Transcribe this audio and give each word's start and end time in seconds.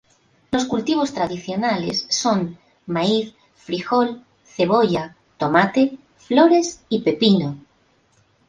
Los 0.49 0.65
cultivos 0.65 1.13
tradicionales 1.13 2.07
son: 2.09 2.57
maíz, 2.87 3.35
frijol, 3.53 4.25
cebolla, 4.43 5.15
tomate, 5.37 5.99
flores 6.17 6.81
y 6.89 7.01
pepino. 7.03 7.59